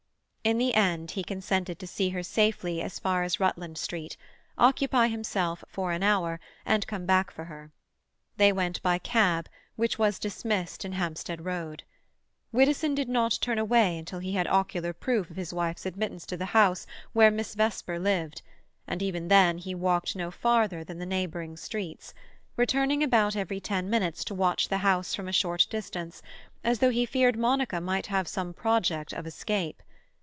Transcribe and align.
In 0.43 0.57
the 0.57 0.73
end 0.73 1.11
he 1.11 1.23
consented 1.23 1.77
to 1.77 1.85
see 1.85 2.09
her 2.09 2.23
safely 2.23 2.81
as 2.81 2.97
far 2.97 3.21
as 3.21 3.39
Rutland 3.39 3.77
Street, 3.77 4.17
occupy 4.57 5.07
himself 5.07 5.63
for 5.67 5.91
an 5.91 6.01
hour, 6.01 6.39
and 6.65 6.87
come 6.87 7.05
back 7.05 7.29
for 7.29 7.43
her. 7.45 7.71
They 8.37 8.51
went 8.51 8.81
by 8.81 8.97
cab, 8.97 9.47
which 9.75 9.99
was 9.99 10.17
dismissed 10.17 10.83
in 10.83 10.93
Hampstead 10.93 11.45
Road. 11.45 11.83
Widdowson 12.51 12.95
did 12.95 13.07
not 13.07 13.37
turn 13.39 13.59
away 13.59 13.99
until 13.99 14.17
he 14.17 14.31
had 14.33 14.47
ocular 14.47 14.93
proof 14.93 15.29
of 15.29 15.35
his 15.35 15.53
wife's 15.53 15.85
admittance 15.85 16.25
to 16.25 16.37
the 16.37 16.45
house 16.57 16.87
where 17.13 17.29
Miss 17.29 17.53
Vesper 17.53 17.99
lived, 17.99 18.41
and 18.87 19.03
even 19.03 19.27
then 19.27 19.59
he 19.59 19.75
walked 19.75 20.15
no 20.15 20.31
farther 20.31 20.83
than 20.83 20.97
the 20.97 21.05
neighbouring 21.05 21.55
streets, 21.55 22.15
returning 22.57 23.03
about 23.03 23.35
every 23.35 23.59
ten 23.59 23.91
minutes 23.91 24.23
to 24.23 24.33
watch 24.33 24.69
the 24.69 24.79
house 24.79 25.13
from 25.13 25.27
a 25.27 25.31
short 25.33 25.67
distance, 25.69 26.19
as 26.63 26.79
though 26.79 26.89
he 26.89 27.05
feared 27.05 27.37
Monica 27.37 27.79
might 27.79 28.07
have 28.07 28.27
some 28.27 28.55
project 28.55 29.13
of 29.13 29.27
escape. 29.27 29.83